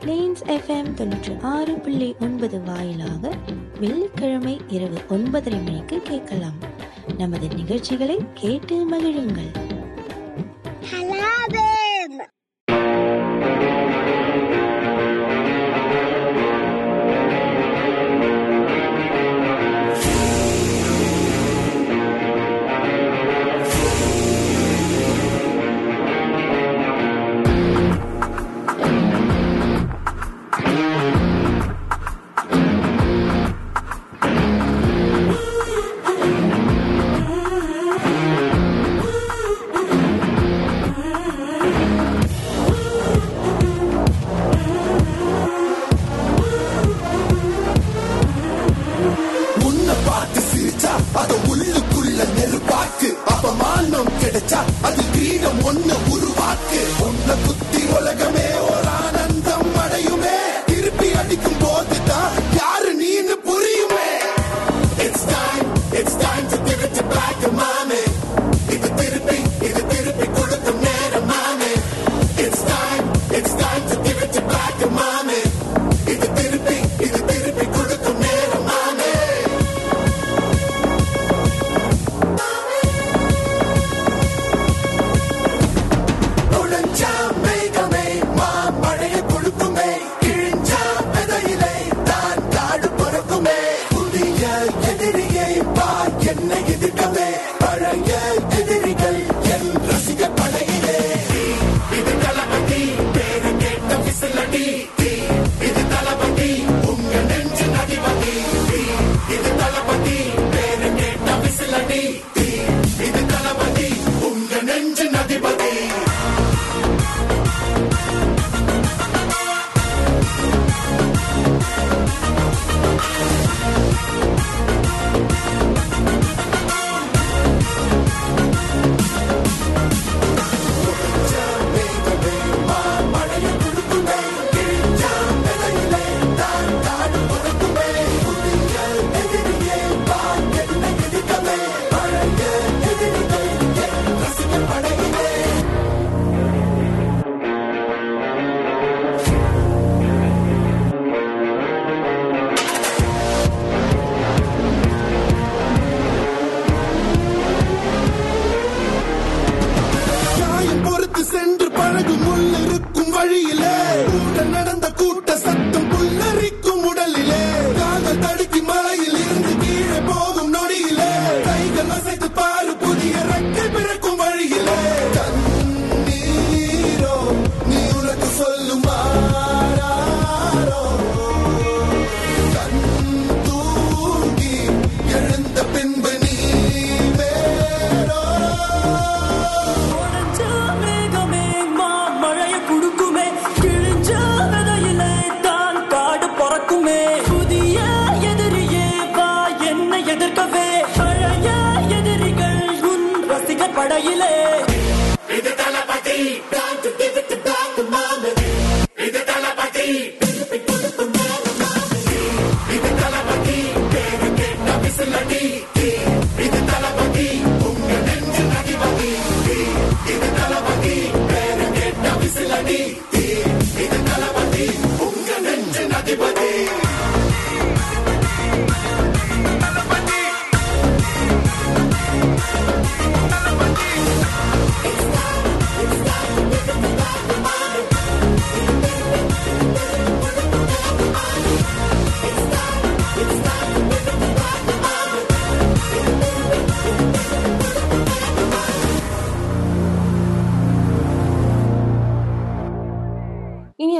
Planes 0.00 0.42
FM 0.46 0.92
தொண்ணூற்றி 0.96 1.40
ஆறு 1.40 1.74
புள்ளி 1.74 2.14
ஒன்பது 2.20 2.62
வாயிலாக 2.62 3.30
வெள்ளிக்கிழமை 3.80 4.60
இரவு 4.68 5.00
ஒன்பதரை 5.08 5.64
மணிக்கு 5.64 6.02
கேட்கலாம். 6.02 6.58
நமது 7.18 7.48
நிகழ்ச்சிகளை 7.48 8.18
கேட்டு 8.34 8.90
மகிழுங்கள். 8.90 9.50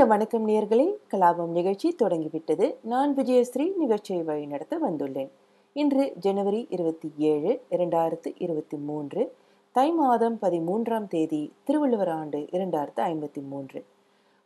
வணக்கம் 0.08 0.48
நேர்களே. 0.48 0.94
கலாபம் 1.10 1.46
நிகழ்ச்சி 1.46 1.92
தொடங்கிவிட்டது. 1.92 2.78
நான் 2.82 3.16
விஜயஸ்ரீ 3.16 3.76
நிகழ்ச்சியை 3.76 4.22
வழிநடத்த 4.22 4.78
வந்துள்ளேன். 4.78 5.28
இன்று 5.72 6.12
ஜனவரி 6.18 6.66
இருபத்தி 6.70 7.12
ஏழு 7.18 7.60
இரண்டாயிரத்து 7.70 8.34
இருபத்தி 8.38 8.76
மூன்று. 8.76 9.34
தை 9.72 9.90
மாதம் 9.90 10.38
பதிமூன்றாம் 10.42 11.08
தேதி 11.08 11.52
திருவள்ளுவர் 11.64 12.08
ஆண்டு 12.08 12.38
இரண்டாயிரத்து 12.38 12.96
ஐம்பத்தி 12.96 13.48
மூன்று. 13.48 13.84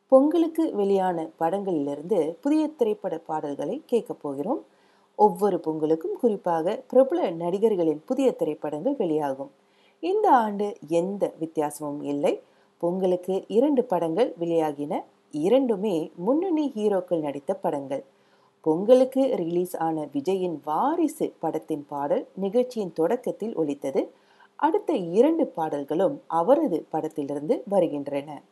பொங்கலுக்கு 0.09 0.75
வெளியான 0.75 1.31
படங்களிலிருந்து 1.41 2.37
புதிய 2.41 2.67
திரைப்பட 2.67 3.19
பாடல்களை 3.19 3.83
கேட்கப் 3.87 4.23
போகிறோம். 4.23 4.65
ஒவ்வொரு 5.15 5.61
பொங்கலுக்கும் 5.65 6.13
குறிப்பாக 6.21 6.83
பிரபல 6.89 7.31
நடிகர்களின் 7.31 8.03
புதிய 8.05 8.33
திரைப்படங்கள் 8.33 8.95
வெளியாகும். 8.99 9.51
இந்த 10.01 10.31
ஆண்டு 10.31 10.77
எந்த 10.89 11.33
வித்தியாசமும் 11.39 12.03
இல்லை. 12.03 12.41
பொங்கலுக்கு 12.79 13.45
இரண்டு 13.49 13.85
படங்கள் 13.85 14.35
வெளியாகின. 14.41 15.03
இரண்டுமே 15.33 16.11
முன்னணி 16.15 16.73
ஹீரோக்கள் 16.77 17.21
நடித்த 17.21 17.55
படங்கள். 17.55 18.05
பொங்கலுக்கு 18.61 19.33
ரிலீஸ் 19.37 19.77
ஆன 19.77 20.09
விஜயின் 20.13 20.59
வாரிசு 20.65 21.33
படத்தின் 21.39 21.87
பாடல் 21.89 22.29
நிகழ்ச்சியின் 22.35 22.93
தொடக்கத்தில் 22.93 23.55
ஒலித்தது. 23.55 24.11
அடுத்த 24.57 24.93
இரண்டு 24.93 25.47
பாடல்களும் 25.47 26.21
அவரது 26.27 26.87
படத்திலிருந்து 26.93 27.63
வருகின்றன. 27.69 28.43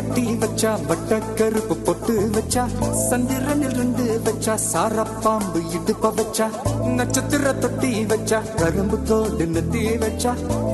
கட்டி 0.00 0.22
வச்சா 0.42 0.70
வட்ட 0.88 1.16
கருப்பு 1.38 1.74
பொட்டு 1.86 2.12
வச்சா 2.36 2.62
சந்திரனில் 3.08 3.74
ரெண்டு 3.80 4.04
வச்சா 4.26 4.54
சாரப்பாம்பு 4.62 5.60
இடுப்ப 5.76 6.10
வச்சா 6.18 6.46
நட்சத்திர 6.98 7.52
தொட்டி 7.54 7.90
வச்சா 8.04 8.38
கரும்பு 8.60 8.98
தோடு 9.08 9.46
நெத்தி 9.46 9.82
வச்சா 10.04 10.32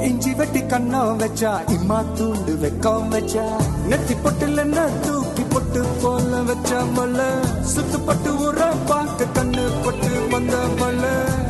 இஞ்சி 0.08 0.32
வெட்டி 0.32 0.62
கண்ணம் 0.67 1.19
வச்சா 1.23 1.52
இம்மா 1.76 1.99
தூண்டு 2.19 2.55
வெக்கம் 2.62 3.08
வச்சா 3.08 3.46
நெத்தி 3.90 4.17
பொட்டுல 4.17 4.87
தூக்கி 5.06 5.46
பொட்டு 5.55 5.82
போல 6.02 6.43
வச்சா 6.43 6.78
மல்ல 6.96 7.26
சுத்து 7.73 8.00
பட்டு 8.00 8.32
உர 8.46 8.70
பார்க்க 8.90 9.32
கண்ணு 9.38 9.67
பொட்டு 9.84 10.12
வந்த 10.34 10.56
மல்ல 10.82 11.05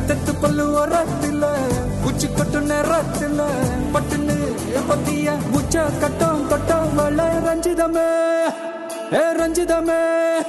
தெத்து 0.07 0.33
பல்லு 0.41 0.65
உரத்தில 0.73 1.45
உச்சி 2.09 2.29
கொட்டு 2.29 2.61
நேரத்துல 2.63 3.41
பட்டுன்னு 3.93 4.37
பத்திய 4.89 5.29
உச்ச 5.57 5.83
கட்டம் 6.01 6.43
கட்டம் 6.47 6.76
रंजिदा 7.77 7.87
मैं 7.93 9.17
ए 9.17 9.23
रंजिदा 9.37 9.79
मैं 9.81 10.46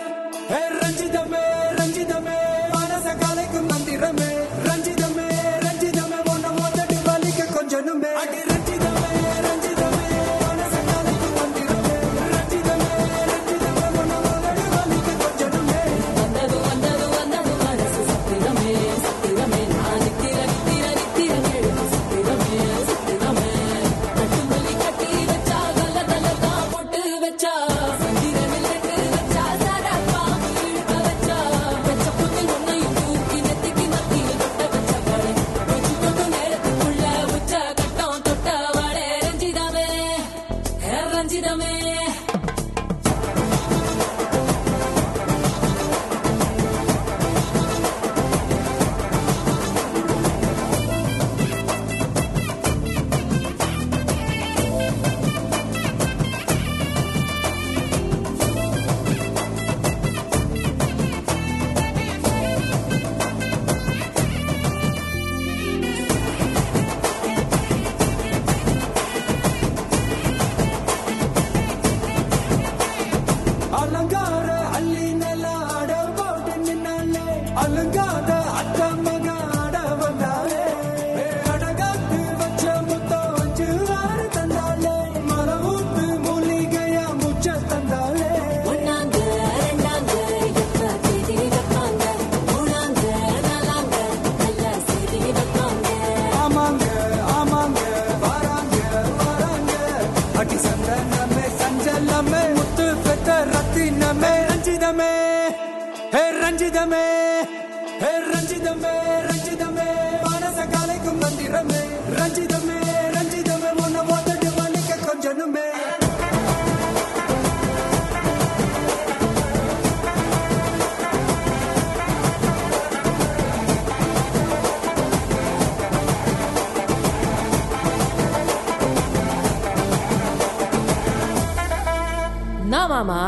என்ன 132.69 132.87
மாமா 132.87 133.21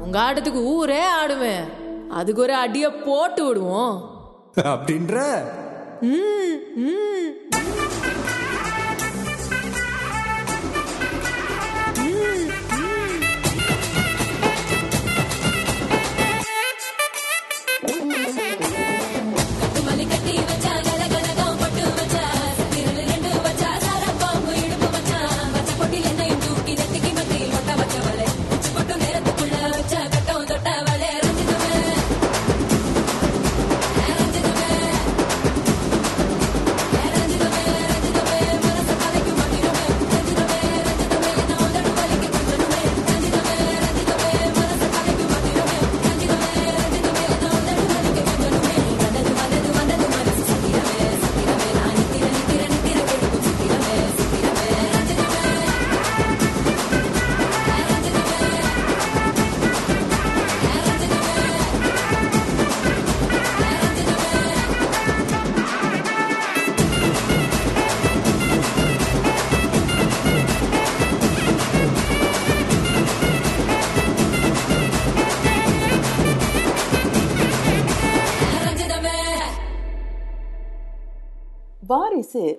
உங்க 0.00 0.16
ஆட்டத்துக்கு 0.20 0.60
ஊரே 0.72 1.02
ஆடுவேன். 1.20 1.68
அதுக்கு 2.10 2.40
ஒரு 2.42 2.54
அடிய 2.54 2.86
போட்டு 3.04 3.42
விடுவோம். 3.46 3.94
அப்படின்ற? 4.56 5.16
மல்லி 6.00 7.65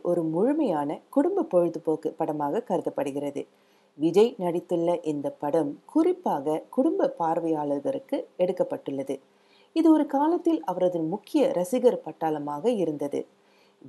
ஒரு 0.10 0.22
முழுமையான 0.34 1.00
குடும்ப 1.10 1.46
பொழுதுபோக்கு 1.54 2.10
படமாக 2.20 2.64
கருதப்படுகிறது. 2.70 3.42
விஜய் 3.98 4.34
நடித்துள்ள 4.40 4.90
இந்த 5.12 5.28
படம் 5.44 5.72
குறிப்பாக 5.86 6.64
குடும்ப 6.70 7.10
பார்வையாளர்களுக்கு 7.22 8.18
எடுக்கப்பட்டுள்ளது. 8.38 9.16
இது 9.76 9.88
ஒரு 9.92 10.06
காலத்தில் 10.16 10.62
அவரது 10.64 11.00
முக்கிய 11.14 11.50
ரசிகர் 11.52 12.04
பட்டாளமாக 12.06 12.70
இருந்தது. 12.84 13.20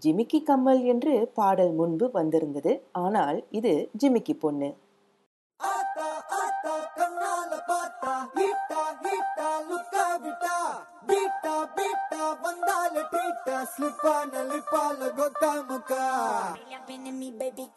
ஜிமிக்கி 0.05 0.40
கம்மல் 0.43 0.83
என்று 0.85 1.14
பாடல் 1.35 1.73
முன்பு 1.73 2.07
வந்திருந்தது. 2.12 2.73
ஆனால் 3.05 3.38
இது 3.50 3.73
ஜிமிக்கி 4.02 4.35
பொண்ணு. 4.45 4.69
Lupita, 12.99 13.64
Slupana, 13.76 14.43
Lupala, 14.50 15.14
Gotamuka. 15.14 16.59
I've 16.75 16.87
been 16.87 17.07
in 17.07 17.19
me, 17.19 17.31
baby. 17.31 17.69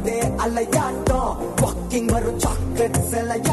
வருதே 0.00 0.32
அலையாட்டம். 0.38 1.36
வாக்கிங் 1.56 2.04
வரும் 2.04 2.38
சாக்லேட் 2.38 2.98
செலையா 3.10 3.49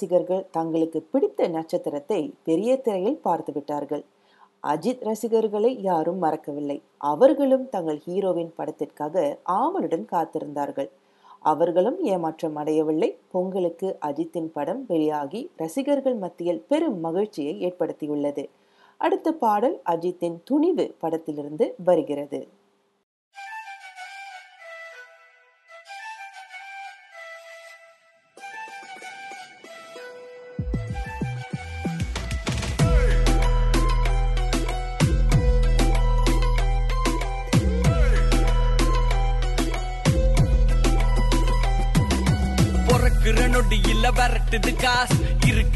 ரசிகர்கள் 0.00 0.46
தங்களுக்கு 0.50 1.00
பிடித்த 1.10 1.48
நட்சத்திரத்தை 1.48 2.34
பெரிய 2.42 2.76
திரையில் 2.76 3.18
பார்த்து 3.20 3.52
விட்டார்கள். 3.52 4.04
அஜித் 4.66 5.02
ரசிகர்களை 5.04 5.82
யாரும் 5.82 6.18
மறக்கவில்லை. 6.18 6.82
அவர்களும் 6.96 7.68
தங்கள் 7.68 8.00
ஹீரோவின் 8.06 8.52
படத்திற்காக 8.56 9.38
ஆவலுடன் 9.42 10.06
காத்திருந்தார்கள். 10.12 10.88
அவர்களும் 11.38 11.98
ஏமாற்றம் 12.04 12.56
அடையவில்லை. 12.56 13.18
பொங்கலுக்கு 13.30 13.98
அஜித்தின் 14.06 14.48
படம் 14.52 14.84
வெளியாகி 14.88 15.50
ரசிகர்கள் 15.56 16.14
மத்தியில் 16.14 16.64
பெரும் 16.68 17.00
மகிழ்ச்சியை 17.00 17.54
ஏற்படுத்தியுள்ளது. 17.66 18.46
அடுத்த 18.96 19.32
பாடல் 19.32 19.80
அஜித்தின் 19.90 20.38
துணிவு 20.44 20.94
படத்திலிருந்து 21.00 21.74
வருகிறது. 21.84 22.40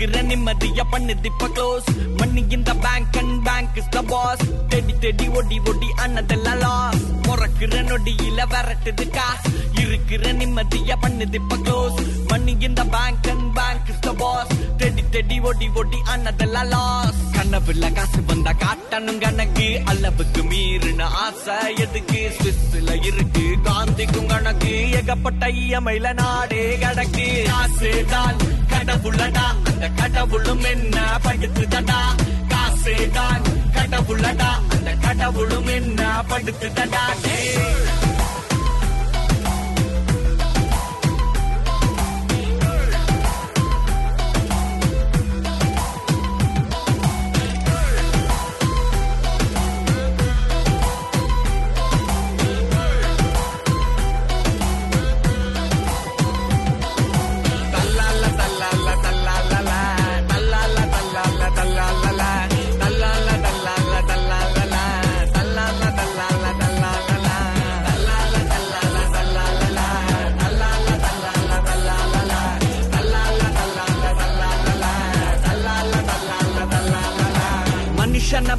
இருக்கிற 0.04 0.22
நிம்மதிய 0.28 0.84
பண்ணுது 0.92 1.24
இப்ப 1.24 1.46
க்ளோஸ் 1.48 1.86
மண்ணி 2.18 2.52
இந்த 2.52 2.70
bank 2.84 3.16
and 3.20 3.44
bank 3.44 3.76
is 3.76 3.88
the 3.88 4.02
boss 4.02 4.42
தேடி 4.68 4.94
தேடி 4.98 5.26
ஒடி 5.28 5.58
ஒடி 5.68 5.88
அண்ணதெல்லாம் 6.04 6.58
லாஸ் 6.64 7.04
பொறக்குற 7.26 7.74
நொடியில 7.90 8.40
விரட்டுது 8.52 9.04
காசு. 9.10 9.50
இருக்கிற 9.82 10.32
நிம்மதிய 10.32 10.96
பண்ணுது 11.02 11.34
இப்ப 11.34 11.56
க்ளோஸ் 11.56 11.96
மண்ணி 12.30 12.62
இந்த 12.62 12.84
bank 12.84 13.28
and 13.32 13.54
bank 13.58 13.88
is 13.88 14.00
the 14.00 14.12
boss 14.12 14.52
தேடி 14.76 15.04
தேடி 15.10 15.38
ஒடி 15.40 15.68
ஒடி 15.74 16.00
ஆனதெல்லாம் 16.14 16.68
லாஸ் 16.74 17.22
கனவுல 17.36 17.92
காசு 17.92 18.20
வந்தா 18.26 18.52
காட்டணும் 18.64 19.20
கணக்கு. 19.20 19.68
அளவுக்கு 19.84 20.42
மீறின 20.42 21.02
ஆசை 21.24 21.56
எதுக்கு? 21.76 22.22
சுவிஸ்ல 22.38 23.04
இருக்கு 23.04 23.46
காந்திக்கும் 23.62 24.26
கணக்கு. 24.26 24.74
ஏகப்பட்ட 24.90 25.46
இயமையில 25.46 26.12
நாடே 26.14 26.76
கிடக்கு. 26.76 27.26
காசு 27.48 28.04
தான் 28.10 28.53
கடவுளடா 28.74 29.46
அந்த 29.66 29.88
கடவுளும் 30.00 30.64
என்ன 30.64 30.96
படுத்துதடா? 31.24 32.00
காசே 32.48 33.10
தான் 33.10 33.44
கடவுளடா 33.76 34.50
அந்த 34.70 34.90
கடவுளும் 35.04 35.66
என்ன 35.68 36.00
படுத்துதடா? 36.30 37.04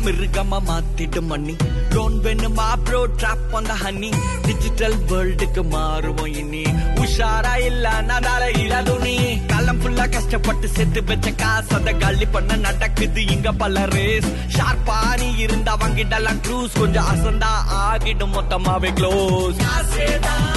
மிருகமா 0.06 0.60
மாத்திடும் 0.68 1.30
மண்ணி 1.30 1.54
ட்ரோன் 1.92 2.16
வேணுமா 2.24 2.66
ப்ரோ 2.86 3.00
ட்ராப் 3.20 3.54
அந்த 3.58 3.74
ஹனி 3.82 4.10
டிஜிட்டல் 4.48 4.98
வேர்ல்டுக்கு 5.10 5.62
மாறுவோம் 5.72 6.34
இனி. 6.34 6.64
உஷாரா 7.04 7.54
இல்ல 7.68 7.88
நடால 8.02 8.44
இல 8.62 8.82
துணி 8.84 9.16
காலம் 9.52 9.80
ஃபுல்லா 9.82 10.06
கஷ்டப்பட்டு 10.08 10.70
செத்து 10.70 11.02
வச்ச 11.04 11.32
காசு 11.36 11.74
அத 11.76 11.94
கள்ளி 12.04 12.28
பண்ண 12.28 12.58
நடக்குது 12.66 13.24
இங்க 13.36 13.52
பல 13.56 13.86
ரேஸ் 13.88 14.30
ஷார்ப்பா 14.58 15.00
நீ 15.16 15.30
இருந்தா 15.40 15.76
வாங்கிடலாம் 15.76 16.44
க்ரூஸ் 16.46 16.80
கொஞ்சம் 16.80 17.10
அசந்தா 17.14 17.52
ஆகிடும் 17.82 18.36
மொத்தமாவே 18.36 18.92
க்ளோஸ் 18.94 19.60
காசேதான் 19.66 20.52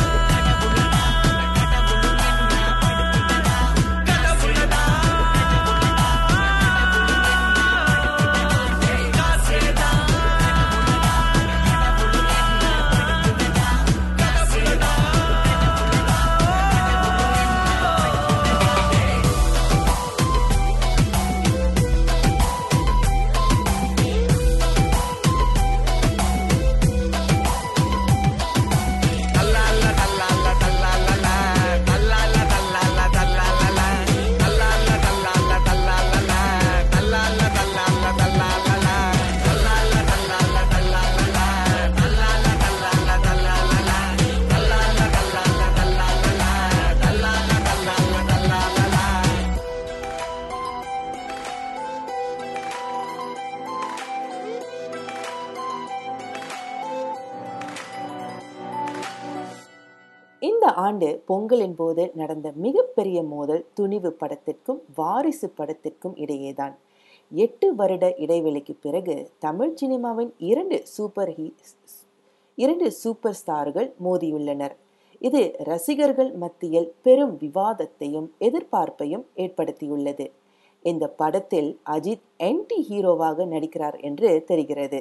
ஆண்டு 60.85 61.09
பொங்கலின் 61.29 61.77
போது 61.81 62.03
நடந்த 62.21 62.49
மிகப்பெரிய 62.65 63.19
மோதல் 63.33 63.65
துணிவு 63.75 64.11
படத்திற்கும் 64.21 64.81
வாரிசு 64.99 65.49
படத்திற்கும் 65.59 66.17
இடையேதான். 66.25 66.75
எட்டு 67.45 67.69
வருட 67.75 68.07
இடைவெளிக்கு 68.27 68.75
பிறகு 68.85 69.15
தமிழ் 69.47 69.73
சினிமாவின் 69.81 70.33
இரண்டு 70.51 70.79
சூப்பர் 70.97 71.33
ஹீ 71.39 71.47
இரண்டு 72.65 72.87
சூப்பர் 73.03 73.39
ஸ்டார்கள் 73.41 73.89
மோதியுள்ளனர். 74.05 74.75
இது 75.29 75.43
ரசிகர்கள் 75.71 76.33
மத்தியில் 76.43 76.89
பெரும் 77.07 77.35
விவாதத்தையும் 77.45 78.29
எதிர்பார்ப்பையும் 78.47 79.25
ஏற்படுத்தியுள்ளது. 79.45 80.27
இந்த 80.91 81.05
படத்தில் 81.21 81.71
அஜித் 81.95 82.27
என்டி 82.51 82.79
ஹீரோவாக 82.91 83.47
நடிக்கிறார் 83.55 83.99
என்று 84.09 84.31
தெரிகிறது. 84.51 85.01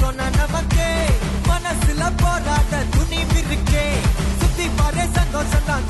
சொன்ன 0.00 0.28
நமக்கே 0.30 0.90
மனசுல 1.48 2.02
போராட 2.22 2.82
துணி 2.94 3.20
இருக்கே 3.40 3.84
சுத்தி 4.40 4.66
பாரு 4.78 5.04
சந்தோஷம் 5.14 5.66
தான் 5.66 5.86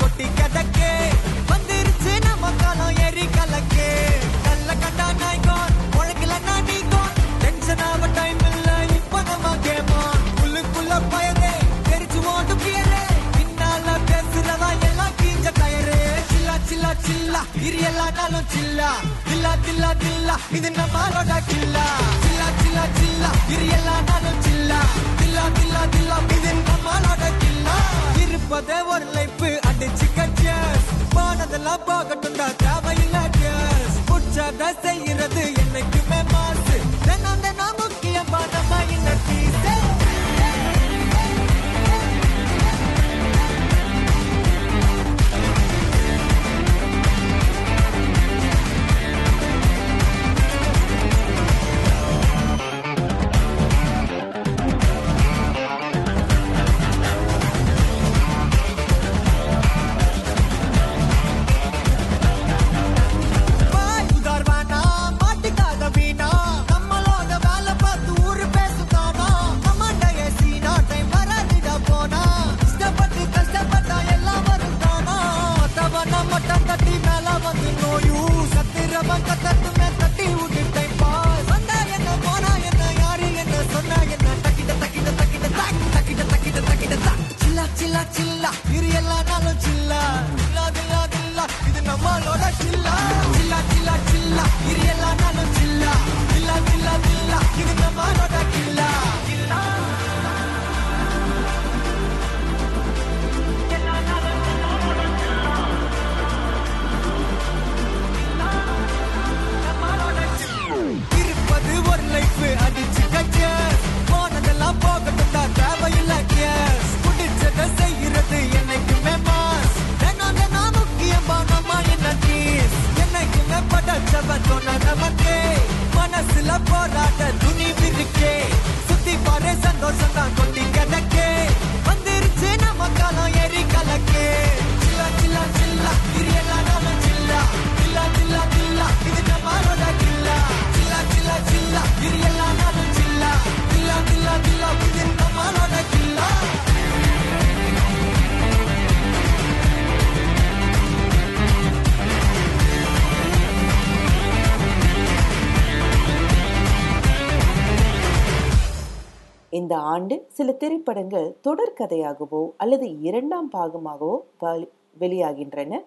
ஆண்டு 159.79 160.25
சில 160.27 160.51
திரைப்படங்கள் 160.51 161.37
தொடர்கதையாகவோ 161.43 162.49
அல்லது 162.57 162.99
இரண்டாம் 162.99 163.51
பாகமாகவோ 163.51 164.19
வ- 164.41 164.69
வெளியாகின்றன. 164.99 165.83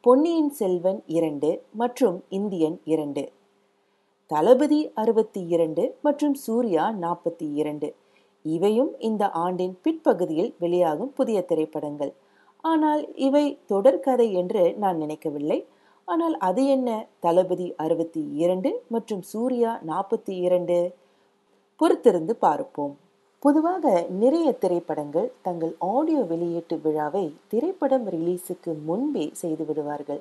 பொன்னியின் 0.00 0.50
செல்வன் 0.50 1.02
இரண்டு 1.06 1.62
மற்றும் 1.72 2.24
இந்தியன் 2.28 2.80
இரண்டு. 2.84 3.32
தளபதி 4.26 4.92
அறுபத்தி 4.92 5.40
இரண்டு 5.40 5.96
மற்றும் 6.02 6.34
சூர்யா 6.34 6.94
நாற்பத்தி 7.00 7.54
இரண்டு. 7.54 7.94
இவையும் 8.42 8.98
இந்த 8.98 9.30
ஆண்டின் 9.30 9.78
பிற்பகுதியில் 9.82 10.54
வெளியாகும் 10.58 11.12
புதிய 11.12 11.44
திரைப்படங்கள். 11.44 12.12
ஆனால் 12.60 13.14
இவை 13.14 13.58
தொடர்கதை 13.68 14.32
என்று 14.32 14.74
நான் 14.74 14.96
நினைக்கவில்லை. 14.96 15.66
ஆனால் 16.04 16.36
அது 16.36 16.66
என்ன? 16.66 17.06
தளபதி 17.18 17.74
அறுபத்தி 17.76 18.20
இரண்டு 18.20 18.82
மற்றும் 18.88 19.22
சூர்யா 19.22 19.80
நாற்பத்தி 19.86 20.30
இரண்டு. 20.30 20.92
பொறுத்திருந்து 21.80 22.30
பார்ப்போம். 22.30 22.99
பொதுவாக 23.44 24.06
நிறைய 24.22 24.48
திரைப்படங்கள் 24.62 25.28
தங்கள் 25.42 25.72
ஆடியோ 25.94 26.22
வெளியீட்டு 26.32 26.76
விழாவை 26.82 27.22
திரைப்படம் 27.48 28.06
ரிலீஸுக்கு 28.14 28.72
முன்பே 28.88 29.24
செய்து 29.32 29.64
விடுவார்கள். 29.64 30.20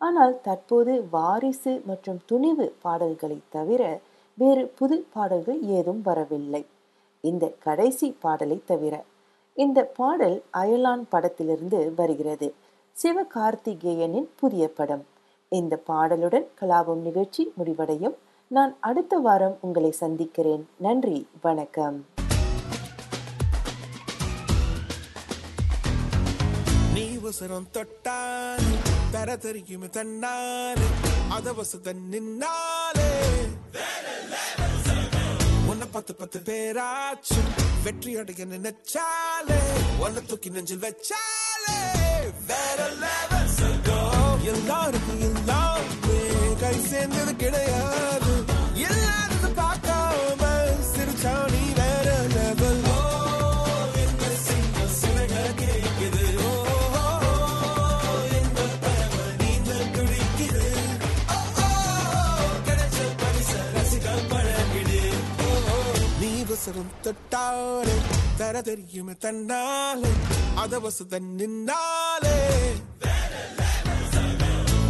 ஆனால் 0.00 0.34
தற்போது 0.46 0.92
வாரிசு 1.14 1.72
மற்றும் 1.86 2.18
துணிவு 2.26 2.66
பாடல்களை 2.82 3.38
தவிர 3.56 3.82
வேறு 4.38 4.64
புது 4.80 4.96
பாடல்கள் 5.14 5.60
ஏதும் 5.78 6.02
வரவில்லை. 6.02 6.62
இந்த 7.24 7.44
கடைசி 7.66 8.08
பாடலை 8.24 8.58
தவிர 8.72 8.94
இந்த 9.56 9.80
பாடல் 9.98 10.36
அயலான் 10.62 11.04
படத்திலிருந்து 11.14 11.80
வருகிறது. 11.94 12.48
சிவகார்த்திகேயனின் 12.96 14.28
புதிய 14.40 14.64
படம். 14.78 15.04
இந்த 15.52 15.74
பாடலுடன் 15.90 16.48
கலாபம் 16.60 17.02
நிகழ்ச்சி 17.08 17.44
முடிவடையும். 17.58 18.16
நான் 18.50 18.74
அடுத்த 18.90 19.16
வாரம் 19.26 19.58
உங்களை 19.60 19.92
சந்திக்கிறேன். 20.04 20.64
நன்றி 20.86 21.18
வணக்கம். 21.48 21.98
நீ 27.28 27.34
உசரம் 27.34 27.70
தொட்டாலே 27.72 28.78
தர 29.10 29.36
தெரியும் 29.36 29.84
தன்னாலே. 29.84 30.86
அத 31.28 31.52
வசத 31.52 31.92
நின்னாலே. 31.92 33.10
உன்னை 35.66 35.86
பத்து 35.92 36.14
பத்து 36.14 36.38
பேராச்சு. 36.38 37.38
வெற்றி 37.82 38.16
அடைய 38.16 38.46
நினைச்சாலே. 38.46 39.58
உன்னை 39.98 40.22
தூக்கி 40.26 40.50
நெஞ்சில் 40.50 40.78
வச்சாலே. 40.78 41.92
வேற 42.46 42.88
லெவல் 42.88 44.44
எல்லாருக்கும் 44.44 45.20
எல்லாருமே 45.20 46.54
கை 46.60 46.80
சேர்ந்தது 46.80 47.36
கிடையாது. 47.36 48.07
தொட்டாலே 67.02 67.96
தர 68.36 68.60
தெரியுமே 68.60 69.12
தன்னாலே 69.24 70.10
அத 70.54 70.78
வசு 70.78 71.04
நின்னாலே. 71.36 72.36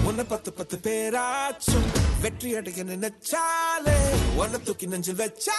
உன்னை 0.04 0.24
பத்து 0.24 0.52
பத்து 0.52 0.76
பேராச்சும் 0.78 1.88
வெற்றி 2.20 2.54
அடைய 2.56 2.84
நினைச்சாலே 2.84 3.96
உன்னை 4.36 4.60
தூக்கி 4.62 4.86
நெஞ்சில் 4.86 5.16
வச்சா 5.16 5.58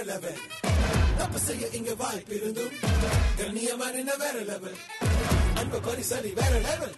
வேற 0.00 0.12
லெவல் 0.12 0.38
தப்பு 1.16 1.38
செய்ய 1.38 1.64
இங்க 1.78 1.92
வாய்ப்பு 1.94 2.32
இருந்தும் 2.36 2.76
கண்ணியமா 3.38 3.86
நின்ன 3.96 4.12
வேற 4.16 4.36
லெவல் 4.46 4.76
அன்பு 5.60 5.78
பரிசலி 5.86 6.30
வேற 6.38 6.52
லெவல் 6.66 6.94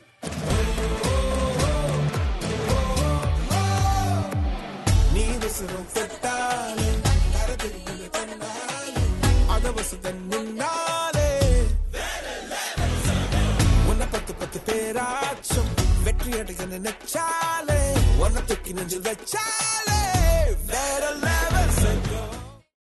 நீ 5.15 5.25
விசிறும் 5.43 5.91
தொட்டாலே 5.95 6.88
தர 7.35 7.51
தன்னாலே 8.15 9.05
அத 9.49 9.73
முன்னாலே 9.73 10.09
நின்னாலே 10.31 11.29
உன்னை 13.91 14.09
பத்து 14.09 14.35
பத்து 14.35 14.61
பேராச்சும் 14.69 15.73
வெற்றி 16.05 16.33
அடைய 16.41 16.69
நினைச்சாலே 16.75 17.83
உன்னை 18.21 18.43
தூக்கி 18.45 18.79
நெஞ்சில் 18.79 19.07
வச்சாலே 19.09 20.01
வேற 20.69 21.02